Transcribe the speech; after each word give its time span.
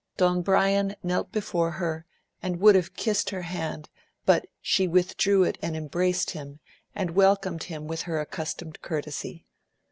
Don 0.17 0.41
Brian 0.41 0.95
knelt 1.03 1.31
before 1.31 1.69
her, 1.73 2.07
and 2.41 2.59
would 2.59 2.73
have 2.73 2.95
kissed 2.95 3.29
her 3.29 3.43
hand, 3.43 3.87
but 4.25 4.47
she 4.59 4.87
withdrew 4.87 5.43
it 5.43 5.59
and 5.61 5.77
embraced 5.77 6.31
him 6.31 6.59
and 6.95 7.11
welcomed 7.11 7.65
him 7.65 7.85
with 7.85 8.01
her 8.09 8.19
accustomed 8.19 8.81
courtesy. 8.81 9.45